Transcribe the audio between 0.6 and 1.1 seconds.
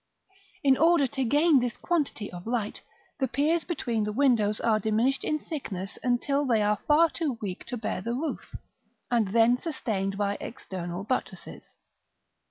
In order